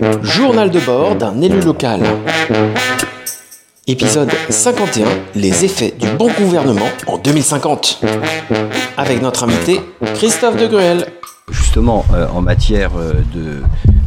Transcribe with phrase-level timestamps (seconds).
[0.00, 2.00] Journal de bord d'un élu local.
[3.88, 8.04] Épisode 51 Les effets du bon gouvernement en 2050.
[8.96, 9.80] Avec notre invité
[10.14, 11.06] Christophe de Gruel.
[11.50, 13.62] Justement, euh, en matière euh, de,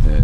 [0.08, 0.20] euh,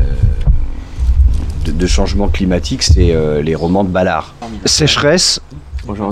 [1.66, 4.36] de, de changement climatique, c'est euh, les romans de Ballard.
[4.64, 5.42] Sécheresse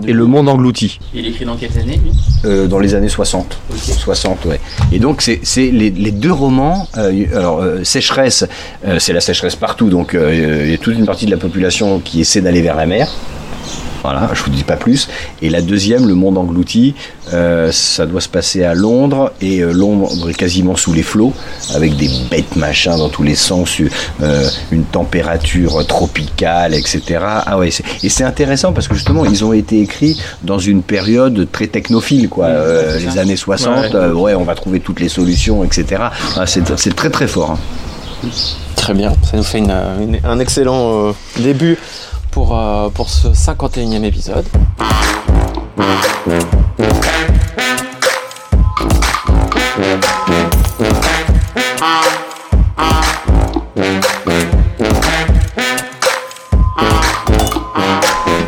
[0.08, 1.00] et le monde englouti.
[1.14, 2.12] Il écrit dans quelles années, lui
[2.46, 3.58] Euh, dans les années 60.
[3.76, 4.60] 60, ouais.
[4.92, 6.88] Et donc, c'est c'est les, les deux romans.
[6.98, 8.46] euh, alors, euh, sécheresse,
[8.86, 11.38] euh, c'est la sécheresse partout, donc euh, il y a toute une partie de la
[11.38, 13.12] population qui essaie d'aller vers la mer.
[14.06, 15.08] Voilà, je vous dis pas plus.
[15.42, 16.94] Et la deuxième, Le Monde englouti,
[17.34, 21.34] euh, ça doit se passer à Londres et euh, Londres est quasiment sous les flots,
[21.74, 23.82] avec des bêtes machins dans tous les sens,
[24.22, 27.02] euh, une température tropicale, etc.
[27.48, 27.70] Ah ouais,
[28.04, 32.30] et c'est intéressant parce que justement, ils ont été écrits dans une période très technophile,
[32.30, 32.50] quoi.
[33.00, 34.06] Les années 60, Ouais.
[34.12, 36.04] ouais, on va trouver toutes les solutions, etc.
[36.38, 37.52] Ah, c'est très très fort.
[37.52, 38.30] hein.
[38.76, 41.78] Très bien, ça nous fait une- une- un excellent début
[42.36, 44.44] pour, euh, pour ce 51e épisode.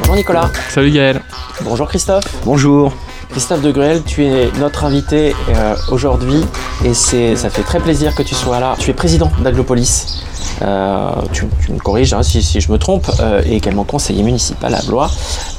[0.01, 0.51] Bonjour Nicolas.
[0.67, 1.21] Salut Gaël.
[1.61, 2.25] Bonjour Christophe.
[2.43, 2.91] Bonjour.
[3.29, 6.43] Christophe de Gruel, tu es notre invité euh, aujourd'hui
[6.83, 8.75] et c'est, ça fait très plaisir que tu sois là.
[8.79, 10.26] Tu es président d'Aglopolis.
[10.61, 14.81] Euh, tu, me corriges hein, si, je me trompe, euh, et également conseiller municipal à
[14.83, 15.09] Blois.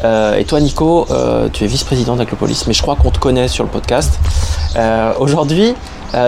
[0.04, 1.06] Euh, et toi, Nico,
[1.52, 4.18] tu es vice-président d'Aglopolis, mais je crois qu'on te connaît sur le podcast.
[5.18, 5.74] Aujourd'hui,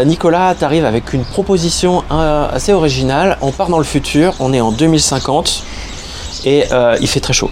[0.05, 3.39] Nicolas, tu arrives avec une proposition assez originale.
[3.41, 5.63] On part dans le futur, on est en 2050
[6.45, 6.65] et
[7.01, 7.51] il fait très chaud.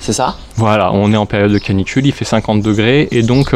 [0.00, 0.36] C'est ça?
[0.56, 3.54] Voilà, on est en période de canicule, il fait 50 degrés, et donc,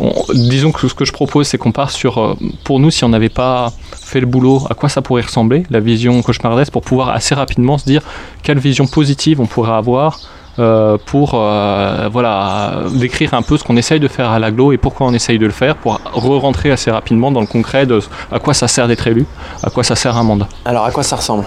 [0.00, 3.04] on- disons que ce que je propose, c'est qu'on part sur, euh, pour nous, si
[3.04, 6.82] on n'avait pas fait le boulot, à quoi ça pourrait ressembler, la vision cauchemardesque, pour
[6.82, 8.02] pouvoir assez rapidement se dire
[8.42, 10.18] quelle vision positive on pourrait avoir
[10.58, 14.76] euh, pour euh, voilà, décrire un peu ce qu'on essaye de faire à l'aglo et
[14.76, 18.00] pourquoi on essaye de le faire, pour re-rentrer assez rapidement dans le concret de
[18.30, 19.24] à quoi ça sert d'être élu,
[19.62, 20.48] à quoi ça sert un mandat.
[20.66, 21.44] Alors, à quoi ça ressemble?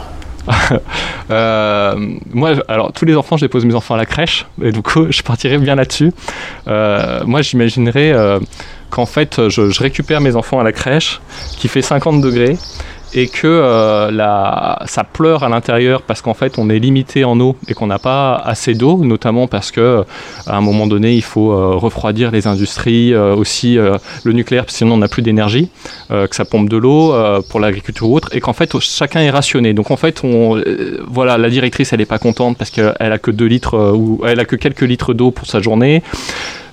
[2.33, 5.07] moi, alors tous les enfants, je dépose mes enfants à la crèche, et du coup,
[5.09, 6.11] je partirai bien là-dessus.
[6.67, 8.39] Euh, moi, j'imaginerais euh,
[8.89, 11.22] qu'en fait, je, je récupère mes enfants à la crèche,
[11.57, 12.57] qui fait 50 degrés,
[13.15, 17.39] et que euh, la, ça pleure à l'intérieur parce qu'en fait, on est limité en
[17.39, 20.03] eau et qu'on n'a pas assez d'eau, notamment parce que
[20.45, 24.65] à un moment donné, il faut euh, refroidir les industries, euh, aussi euh, le nucléaire,
[24.65, 25.69] parce sinon on n'a plus d'énergie,
[26.11, 29.21] euh, que ça pompe de l'eau euh, pour l'agriculture ou autre, et qu'en fait chacun
[29.21, 29.73] est rationné.
[29.73, 33.17] Donc en fait, on, euh, voilà, la directrice elle est pas contente parce qu'elle a
[33.17, 36.03] que 2 litres euh, ou elle a que quelques litres d'eau pour sa journée.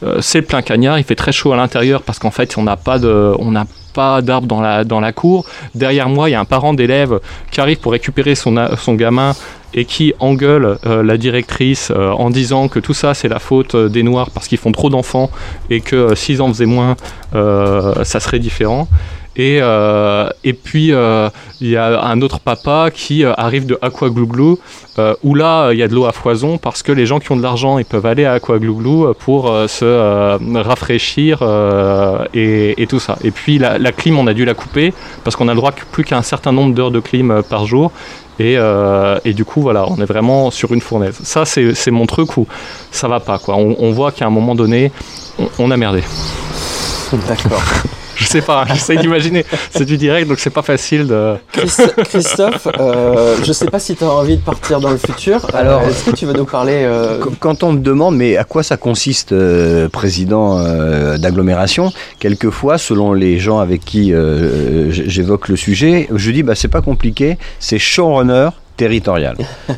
[0.02, 2.64] Euh, c'est le plein cagnard, il fait très chaud à l'intérieur parce qu'en fait on
[2.64, 4.46] n'a pas de, on n'a pas d'arbre
[4.84, 5.44] dans la, cour.
[5.74, 7.20] Derrière moi, il y a un parent d'élève
[7.50, 8.54] qui arrive pour récupérer son,
[8.94, 9.32] gamin
[9.74, 13.74] et qui engueule euh, la directrice euh, en disant que tout ça c'est la faute
[13.74, 15.30] euh, des Noirs parce qu'ils font trop d'enfants
[15.70, 16.96] et que euh, s'ils en faisaient moins,
[17.32, 18.88] ça serait différent.
[19.36, 21.30] Et, euh, et puis euh,
[21.62, 24.58] il y a un autre papa qui euh, arrive de Aqua Glou Glou,
[24.98, 27.32] euh, où là il y a de l'eau à foison parce que les gens qui
[27.32, 31.42] ont de l'argent ils peuvent aller à Aqua Glou Glou euh, pour se rafraîchir
[32.34, 33.16] et, et tout ça.
[33.24, 34.92] Et puis la, clim on a dû la couper
[35.24, 37.90] parce qu'on a le droit plus qu'à un certain nombre d'heures de clim par jour.
[38.38, 38.56] Et,
[39.24, 41.18] et du coup, voilà, on est vraiment sur une fournaise.
[41.22, 42.46] Ça, c'est mon truc où
[42.90, 43.38] ça va pas.
[43.38, 43.56] Quoi.
[43.56, 44.90] On, voit qu'à un moment donné,
[45.38, 46.02] on, on a merdé.
[47.28, 47.62] D'accord.
[48.22, 49.44] Je sais pas, j'essaie d'imaginer.
[49.70, 51.34] C'est du direct, donc c'est pas facile de.
[51.52, 55.44] Christ- Christophe, euh, je sais pas si tu as envie de partir dans le futur.
[55.54, 58.36] Alors- Alors, est-ce que tu veux nous parler euh, Qu- Quand on me demande, mais
[58.36, 64.90] à quoi ça consiste, euh, président euh, d'agglomération, quelquefois, selon les gens avec qui euh,
[64.90, 69.36] j'évoque le sujet, je dis, bah, c'est pas compliqué, c'est showrunner territorial.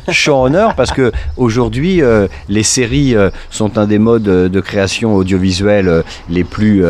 [0.09, 5.15] Showrunner parce que aujourd'hui euh, les séries euh, sont un des modes euh, de création
[5.15, 6.83] audiovisuelle les plus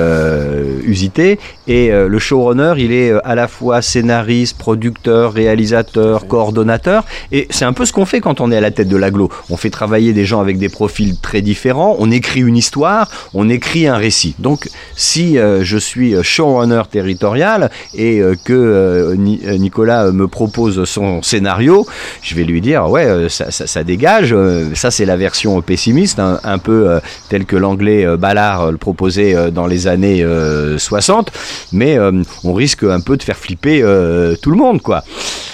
[0.85, 7.05] usités et euh, le showrunner il est euh, à la fois scénariste, producteur, réalisateur, coordonnateur
[7.31, 9.29] et c'est un peu ce qu'on fait quand on est à la tête de l'aglo.
[9.49, 13.49] On fait travailler des gens avec des profils très différents, on écrit une histoire, on
[13.49, 14.35] écrit un récit.
[14.39, 20.11] Donc si euh, je suis showrunner territorial et euh, que euh, Ni- euh, Nicolas euh,
[20.11, 21.85] me propose son scénario,
[22.21, 25.61] je vais lui dire ouais euh, ça, ça- ça dégage, euh, ça c'est la version
[25.61, 29.67] pessimiste, un, un peu euh, telle que l'anglais euh, Ballard euh, le proposait euh, dans
[29.67, 31.31] les années euh, 60.
[31.71, 31.97] Mais
[32.43, 33.81] on risque un peu de faire flipper
[34.41, 35.03] tout le monde, quoi.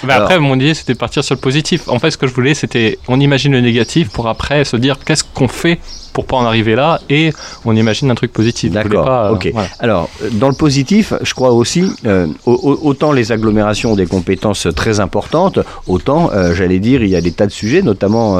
[0.04, 1.88] Mais après, mon idée, c'était partir sur le positif.
[1.88, 4.98] En fait, ce que je voulais, c'était on imagine le négatif pour après se dire
[5.04, 5.78] qu'est-ce qu'on fait
[6.12, 7.32] pour pas en arriver là et
[7.64, 8.72] on imagine un truc positif.
[8.72, 9.08] D'accord.
[9.08, 9.52] Euh, ok.
[9.80, 15.00] Alors, dans le positif, je crois aussi, euh, autant les agglomérations ont des compétences très
[15.00, 18.38] importantes, autant, euh, j'allais dire, il y a des tas de sujets, notamment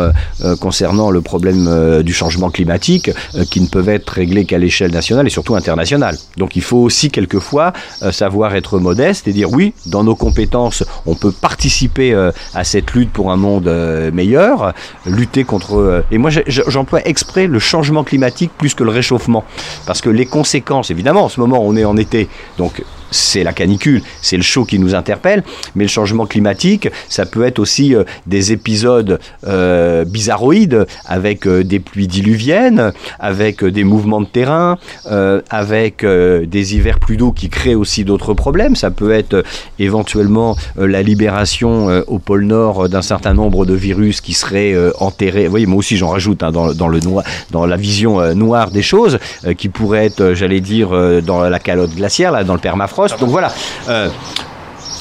[0.60, 3.10] concernant le problème du changement climatique,
[3.50, 6.16] qui ne peuvent être réglés qu'à l'échelle nationale et surtout internationale.
[6.36, 7.72] Donc, il faut aussi quelquefois
[8.10, 12.14] savoir être modeste et dire oui, dans nos compétences, on peut participer
[12.54, 13.69] à cette lutte pour un monde
[14.12, 14.72] meilleur,
[15.04, 16.04] lutter contre.
[16.10, 19.44] et moi, j'emploie exprès le changement climatique plus que le réchauffement.
[19.87, 23.52] Parce que les conséquences, évidemment, en ce moment, on est en été, donc c'est la
[23.52, 25.44] canicule, c'est le chaud qui nous interpelle,
[25.74, 31.62] mais le changement climatique, ça peut être aussi euh, des épisodes euh, bizarroïdes avec euh,
[31.62, 34.78] des pluies diluviennes, avec des mouvements de terrain,
[35.50, 38.76] avec des hivers plus doux qui créent aussi d'autres problèmes.
[38.76, 39.44] Ça peut être
[39.78, 45.44] éventuellement la libération au pôle Nord d'un certain nombre de virus qui seraient enterrés.
[45.44, 48.82] Vous voyez, moi aussi j'en rajoute hein, dans, le noir, dans la vision noire des
[48.82, 49.18] choses,
[49.58, 50.90] qui pourraient être, j'allais dire,
[51.22, 53.52] dans la calotte glaciaire, là, dans le permafrost donc voilà.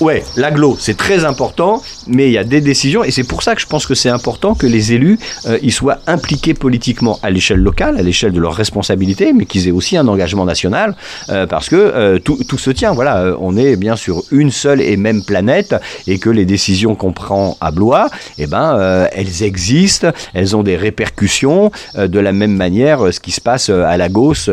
[0.02, 3.44] Euh, ouais, l'aglo, c'est très important, mais il y a des décisions, et c'est pour
[3.44, 7.20] ça que je pense que c'est important que les élus euh, ils soient impliqués politiquement
[7.24, 10.96] à l'échelle locale, à l'échelle de leurs responsabilités, mais qu'ils aient aussi un engagement national,
[11.30, 12.94] euh, parce que euh, tout, tout, se tient.
[12.94, 15.76] Voilà, on est bien sur une seule et même planète,
[16.08, 20.76] et que les décisions qu'on prend à Blois, eh ben, elles existent, elles ont des
[20.76, 24.50] répercussions de la même manière ce qui se passe à Lagos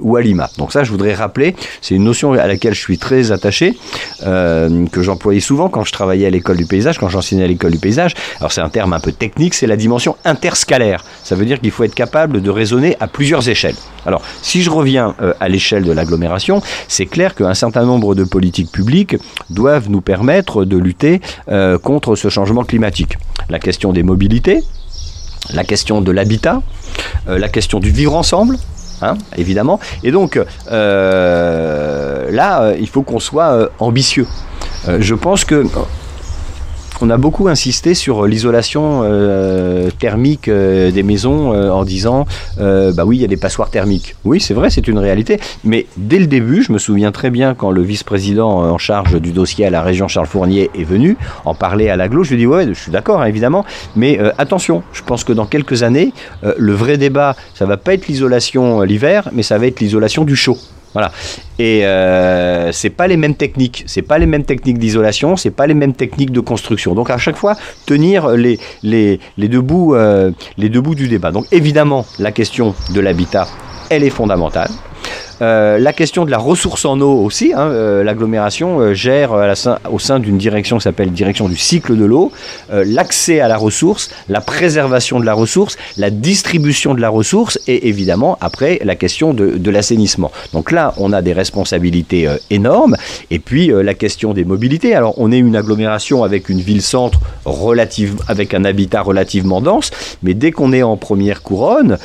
[0.00, 0.50] ou à Lima.
[0.58, 3.76] Donc ça, je voudrais rappeler, c'est une notion à laquelle je suis très attaché
[4.90, 7.78] que j'employais souvent quand je travaillais à l'école du paysage, quand j'enseignais à l'école du
[7.78, 8.14] paysage.
[8.38, 11.04] Alors c'est un terme un peu technique, c'est la dimension interscalaire.
[11.22, 13.76] Ça veut dire qu'il faut être capable de raisonner à plusieurs échelles.
[14.06, 18.24] Alors si je reviens euh, à l'échelle de l'agglomération, c'est clair qu'un certain nombre de
[18.24, 19.16] politiques publiques
[19.50, 23.18] doivent nous permettre de lutter euh, contre ce changement climatique.
[23.50, 24.62] La question des mobilités,
[25.52, 26.62] la question de l'habitat,
[27.28, 28.58] euh, la question du vivre ensemble,
[29.02, 29.80] Hein, évidemment.
[30.04, 30.40] Et donc,
[30.70, 34.26] là, il faut qu'on soit ambitieux.
[34.88, 35.64] Euh, je pense que
[37.00, 42.24] on a beaucoup insisté sur l'isolation euh, thermique euh, des maisons en disant
[42.56, 44.14] bah oui il y a des passoires thermiques.
[44.24, 47.54] Oui c'est vrai c'est une réalité mais dès le début je me souviens très bien
[47.54, 51.54] quand le vice-président en charge du dossier à la région Charles Fournier est venu en
[51.54, 53.64] parler à l'aglo je lui ai ouais je suis d'accord hein, évidemment
[53.96, 58.06] mais attention je pense que dans quelques années le vrai débat ça va pas être
[58.06, 60.58] l'isolation l'hiver mais ça va être l'isolation du chaud.
[60.94, 61.12] Voilà.
[61.58, 65.66] Et euh, c'est pas les mêmes techniques, c'est pas les mêmes techniques d'isolation, c'est pas
[65.66, 66.94] les mêmes techniques de construction.
[66.94, 67.54] Donc à chaque fois
[67.84, 71.32] tenir les, les, les deux euh, les deux bouts du débat.
[71.32, 73.46] Donc évidemment la question de l'habitat,
[73.90, 74.70] elle est fondamentale.
[75.42, 79.32] Euh, la question de la ressource en eau aussi, hein, euh, l'agglomération euh, gère
[79.90, 82.32] au sein d'une direction qui s'appelle direction du cycle de l'eau,
[82.70, 87.88] l'accès à la ressource, la préservation de la ressource, la distribution de la ressource et
[87.88, 90.30] évidemment après la question de, l'assainissement.
[90.52, 92.96] Donc là, on a des responsabilités énormes
[93.30, 94.94] et puis la question des mobilités.
[94.94, 99.90] Alors on est une agglomération avec une ville-centre relative, avec un habitat relativement dense,
[100.22, 101.98] mais dès qu'on est en première couronne,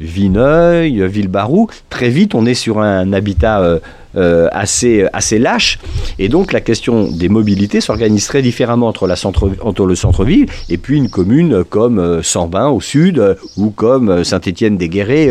[0.00, 3.78] Vineuil, Villebarou, très vite on est sur un habitat euh,
[4.16, 5.78] euh, assez, assez lâche.
[6.18, 10.46] Et donc la question des mobilités s'organise très différemment entre, la centre, entre le centre-ville
[10.70, 15.30] et puis une commune comme euh, Sambin au sud ou comme Saint-Étienne-des-Guérets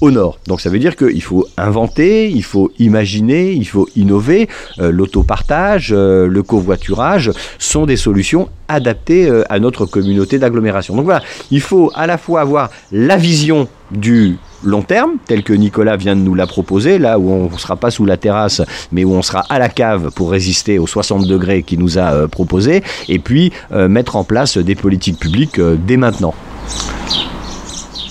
[0.00, 0.38] au nord.
[0.46, 4.48] Donc ça veut dire qu'il faut inventer, il faut imaginer, il faut innover.
[4.78, 10.96] L'autopartage, le covoiturage sont des solutions adaptées à notre communauté d'agglomération.
[10.96, 15.52] Donc voilà, il faut à la fois avoir la vision du long terme, tel que
[15.52, 18.62] Nicolas vient de nous la proposer, là où on ne sera pas sous la terrasse,
[18.92, 22.12] mais où on sera à la cave pour résister aux 60 degrés qu'il nous a
[22.12, 26.34] euh, proposé, et puis euh, mettre en place des politiques publiques euh, dès maintenant.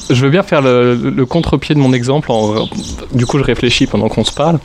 [0.10, 2.32] Je veux bien faire le, contre-pied de mon exemple,
[3.14, 4.58] du coup je réfléchis pendant qu'on se parle.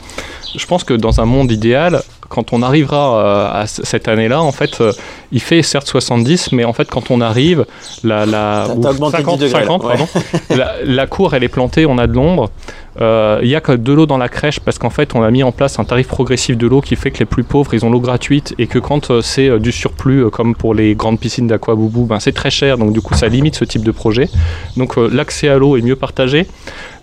[0.55, 2.01] Je pense que dans un monde idéal,
[2.35, 4.91] quand on arrivera euh, à cette année-là, en fait, euh,
[5.31, 7.65] il fait certes 70, mais en fait, quand on arrive,
[8.03, 9.41] la, la, 50,
[10.85, 12.49] la, cour, elle est plantée, on a de l'ombre.
[13.01, 15.31] Euh, il n'y a que de l'eau dans la crèche parce qu'en fait, on a
[15.31, 17.85] mis en place un tarif progressif de l'eau qui fait que les plus pauvres, ils
[17.85, 22.05] ont l'eau gratuite et que quand c'est du surplus, comme pour les grandes piscines d'aquaboubou,
[22.05, 22.77] ben, c'est très cher.
[22.77, 24.29] Donc, du coup, ça limite ce type de projet.
[24.75, 26.47] Donc, l'accès à l'eau est mieux partagé.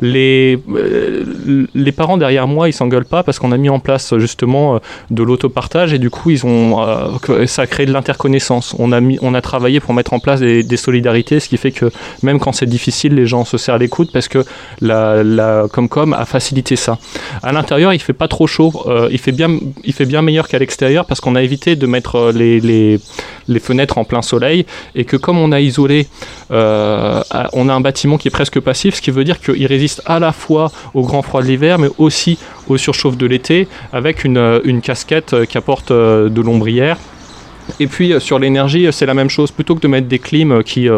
[0.02, 4.18] Les, euh, les parents derrière moi, ils s'engueulent pas parce qu'on a mis en place
[4.18, 4.78] justement euh,
[5.10, 8.74] de l'autopartage et du coup, ils ont, euh, ça a créé de l'interconnaissance.
[8.78, 11.90] On a, on a travaillé pour mettre en place des, solidarités, ce qui fait que
[12.22, 14.44] même quand c'est difficile, les gens se serrent l'écoute parce que
[14.80, 16.98] la, la Comcom a facilité ça.
[17.42, 20.48] À l'intérieur, il fait pas trop chaud, euh, il, fait bien, il fait bien meilleur
[20.48, 23.00] qu'à l'extérieur parce qu'on a évité de mettre euh, les, les,
[23.48, 26.08] les fenêtres en plein soleil et que comme on a isolé,
[26.50, 27.22] euh,
[27.52, 30.18] on a un bâtiment qui est presque passif, ce qui veut dire qu'il résiste à
[30.18, 34.38] la fois au grand froid de l'hiver, mais aussi aux surchauffes de l'été, avec une,
[34.38, 36.96] euh, casquette euh, qui apporte de l'ombrière.
[37.80, 39.50] Et puis euh, sur l'énergie, euh, c'est la même chose.
[39.50, 40.88] Plutôt que de mettre des clims euh, qui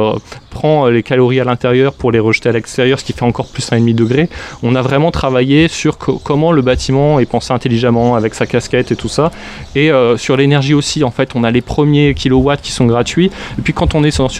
[0.51, 3.71] prend les calories à l'intérieur pour les rejeter à l'extérieur, ce qui fait encore plus
[3.71, 4.29] 1,5 degré,
[4.63, 8.93] on a vraiment travaillé sur co- comment le bâtiment est pensé intelligemment avec sa casquette
[8.93, 9.31] et tout ça.
[9.75, 13.31] Et sur l'énergie aussi, en fait, on a les premiers kilowatts qui sont gratuits.
[13.59, 14.31] Et puis quand on est sur,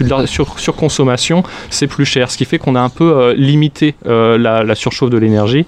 [0.59, 2.31] surconsommation, c'est plus cher.
[2.31, 5.65] Ce qui fait qu'on a un peu limité la surchauffe de l'énergie.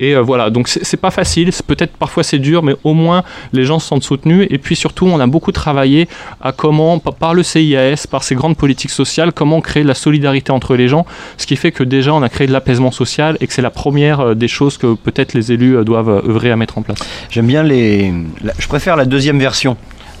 [0.00, 3.22] Et euh, voilà, donc c'est pas facile, peut-être parfois c'est dur, mais au moins
[3.52, 4.46] les gens se sentent soutenus.
[4.50, 6.08] Et puis surtout, on a beaucoup travaillé
[6.40, 9.94] à comment, pa- par le CIAS, par ces grandes politiques sociales, comment créer de la
[9.94, 11.06] solidarité entre les gens.
[11.38, 13.70] Ce qui fait que déjà, on a créé de l'apaisement social et que c'est la
[13.70, 16.98] première euh, des choses que peut-être les élus euh, doivent œuvrer à mettre en place.
[17.30, 18.12] J'aime bien les.
[18.58, 19.76] je préfère la deuxième version.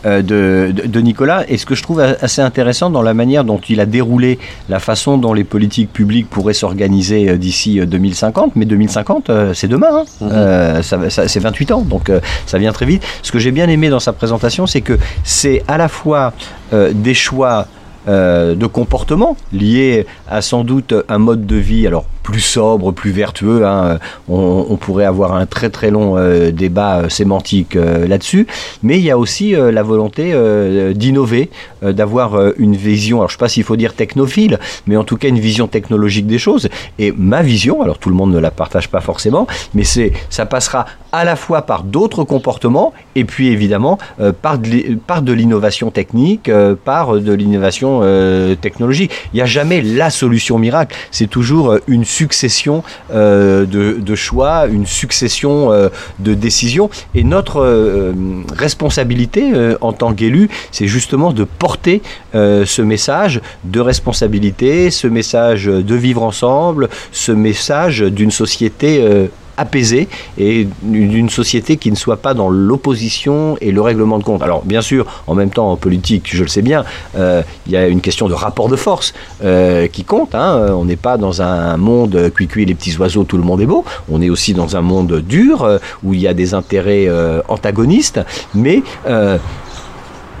[0.06, 3.44] Euh, De, de- de Nicolas et ce que je trouve assez intéressant dans la manière
[3.44, 7.86] dont il a déroulé la façon dont les politiques publiques pourraient s'organiser euh, d'ici euh,
[7.86, 10.04] 2050 mais 2050 euh, c'est demain hein.
[10.20, 10.28] Mhm.
[10.32, 13.68] Euh, ça, c'est 28 ans donc euh, ça vient très vite ce que j'ai bien
[13.68, 16.32] aimé dans sa présentation c'est que c'est à la fois
[16.72, 17.66] euh, des choix
[18.06, 23.12] euh, de comportement liés à sans doute un mode de vie alors plus sobre, plus
[23.12, 23.64] vertueux.
[23.64, 23.98] hein.
[24.28, 28.48] On, on pourrait avoir un très très long euh, débat euh, sémantique euh, là-dessus.
[28.82, 31.50] Mais il y a aussi euh, la volonté euh, d'innover,
[31.84, 34.96] euh, d'avoir euh, une vision, alors je ne sais pas s'il faut dire technophile, mais
[34.96, 36.68] en tout cas une vision technologique des choses.
[36.98, 40.46] Et ma vision, alors tout le monde ne la partage pas forcément, mais c'est ça
[40.46, 45.32] passera à la fois par d'autres comportements et puis évidemment euh, par de, par de
[45.32, 49.12] l'innovation technique, euh, par de l'innovation euh, technologique.
[49.32, 54.66] Il n'y a jamais la solution miracle, c'est toujours euh, une succession euh, de, choix,
[54.66, 55.88] une succession euh,
[56.20, 56.88] de décisions.
[57.14, 58.12] Et notre euh,
[58.56, 62.02] responsabilité en tant qu'élu, c'est justement de porter
[62.32, 70.08] ce message de responsabilité, ce message de vivre ensemble, ce message d'une société apaisée
[70.38, 74.42] et d'une société qui ne soit pas dans l'opposition et le règlement de compte.
[74.42, 76.84] Alors bien sûr, en même temps en politique, je le sais bien,
[77.16, 80.34] euh, il y a une question de rapport de force euh, qui compte.
[80.34, 80.68] hein.
[80.70, 83.84] On n'est pas dans un monde cuicui les petits oiseaux, tout le monde est beau.
[84.10, 87.40] On est aussi dans un monde dur euh, où il y a des intérêts euh,
[87.48, 88.20] antagonistes,
[88.54, 89.38] mais euh,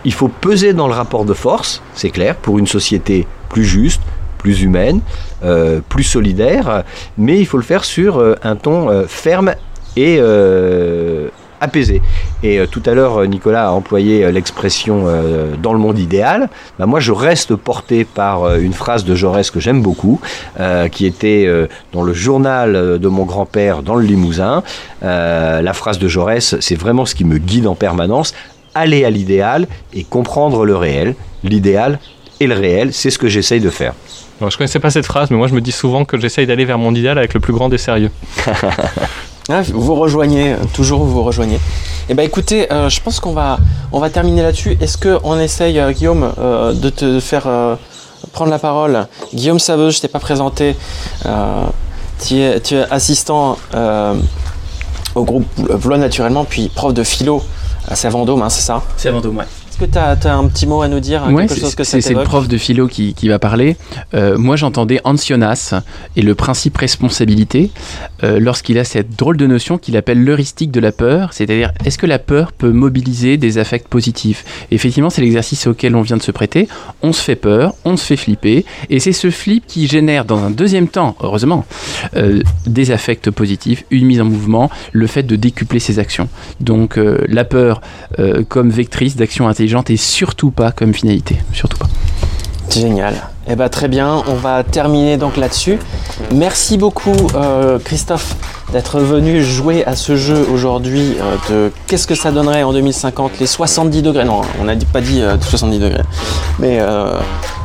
[0.04, 4.02] il faut peser dans le rapport de force, c'est clair, pour une société plus juste,
[4.44, 5.00] plus humaine,
[5.42, 6.84] euh, plus solidaire,
[7.16, 9.54] mais il faut le faire sur euh, un ton euh, ferme
[9.96, 10.20] et
[11.60, 12.02] apaisé.
[12.42, 15.06] Et tout à l'heure, Nicolas a employé l'expression
[15.62, 16.50] dans le monde idéal.
[16.78, 20.20] Bah, moi, je reste porté par une phrase de Jaurès que j'aime beaucoup,
[20.90, 21.48] qui était
[21.92, 24.64] dans le journal de mon grand-père dans le Limousin.
[25.00, 28.34] La phrase de Jaurès, c'est vraiment ce qui me guide en permanence.
[28.74, 31.14] Aller à l'idéal et comprendre le réel.
[31.44, 32.00] L'idéal
[32.44, 33.92] et le réel, c'est ce que j'essaye de faire.
[34.40, 36.64] Alors, je connaissais pas cette phrase, mais moi je me dis souvent que j'essaye d'aller
[36.64, 38.10] vers mon idéal avec le plus grand des sérieux.
[39.50, 41.60] Ah, vous rejoignez, euh, toujours vous rejoignez.
[42.08, 43.58] Eh ben écoutez, euh, je pense qu'on va,
[43.92, 44.78] on va terminer là-dessus.
[44.80, 47.76] Est-ce qu'on essaye, euh, Guillaume, euh, de te faire euh,
[48.32, 49.06] prendre la parole?
[49.34, 50.74] Guillaume Saveuse, je t'ai pas présenté.
[51.26, 51.64] Euh,
[52.26, 54.14] tu, es, tu es assistant euh,
[55.14, 55.44] au groupe
[55.78, 57.42] Blois Naturellement, puis prof de philo
[57.86, 58.82] à Savandôme, hein, c'est ça?
[58.96, 59.44] C'est Vendôme, ouais.
[59.74, 61.82] Est-ce que tu as, un petit mot à nous dire Ouais, Quelque c'est chose que
[61.82, 63.76] ça c'est- c'est le prof de philo qui, qui va parler.
[64.14, 65.74] Euh, moi, j'entendais Ancionas
[66.14, 67.72] et le principe responsabilité
[68.22, 71.98] euh, lorsqu'il a cette drôle de notion qu'il appelle l'heuristique de la peur, c'est-à-dire est-ce
[71.98, 74.44] que la peur peut mobiliser des affects positifs?
[74.70, 76.68] Et Effectivement, c'est l'exercice auquel on vient de se prêter.
[77.02, 80.38] On se fait peur, on se fait flipper, et c'est ce flip qui génère dans
[80.38, 81.64] un deuxième temps, heureusement,
[82.14, 86.28] euh, des affects positifs, une mise en mouvement, le fait de décupler ses actions.
[86.60, 87.80] Donc la peur
[88.48, 91.88] comme vectrice d'action intelligente et surtout pas comme finalité, surtout pas.
[92.70, 93.14] Génial.
[93.46, 95.78] Eh ben très bien, on va terminer donc là-dessus.
[96.34, 98.34] Merci beaucoup euh, Christophe
[98.72, 101.36] d'être venu jouer à ce jeu aujourd'hui euh,
[101.68, 104.24] de qu'est-ce que ça donnerait en 2050 les 70 degrés?
[104.24, 106.02] Non, on n'a pas dit euh, 70 degrés.
[106.58, 107.18] Mais, euh,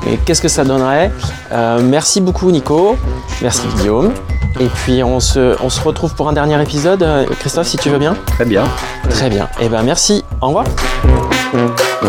[0.05, 1.11] mais qu'est-ce que ça donnerait?
[1.53, 2.97] Euh, Merci beaucoup Nico.
[3.41, 4.11] Merci Guillaume.
[4.59, 7.03] Et puis on se, on se retrouve pour un dernier épisode.
[7.03, 8.15] Euh, Christophe, si tu veux bien.
[8.25, 8.65] Très bien.
[9.09, 9.47] Très bien.
[9.61, 10.25] Eh ben merci.
[10.41, 10.65] Au revoir.
[12.01, 12.07] Moi,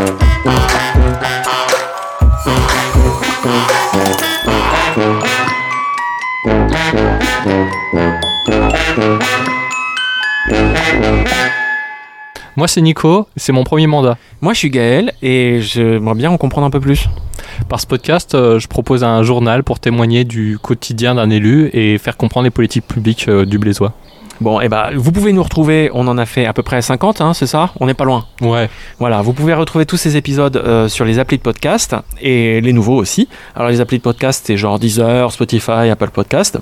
[12.68, 14.16] c'est Nico, c'est mon premier mandat.
[14.40, 17.08] Moi, je suis Gaël et j'aimerais bien en comprendre un peu plus.
[17.68, 21.98] Par ce podcast, euh, je propose un journal pour témoigner du quotidien d'un élu et
[21.98, 23.92] faire comprendre les politiques publiques euh, du Blésois.
[24.40, 27.20] Bon, et bah, vous pouvez nous retrouver, on en a fait à peu près 50,
[27.20, 27.70] hein, c'est ça?
[27.78, 28.24] On n'est pas loin.
[28.40, 28.70] Ouais.
[28.98, 32.72] Voilà, vous pouvez retrouver tous ces épisodes euh, sur les applis de podcast et les
[32.72, 33.28] nouveaux aussi.
[33.54, 36.58] Alors, les applis de podcast, c'est genre Deezer, Spotify, Apple Podcast.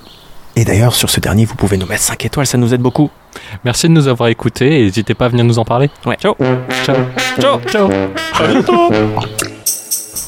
[0.55, 3.09] Et d'ailleurs, sur ce dernier, vous pouvez nous mettre 5 étoiles, ça nous aide beaucoup.
[3.63, 5.89] Merci de nous avoir écoutés et n'hésitez pas à venir nous en parler.
[6.05, 6.35] Ouais, ciao
[6.83, 6.95] Ciao.
[7.39, 7.89] Ciao Ciao.
[8.37, 8.91] À bientôt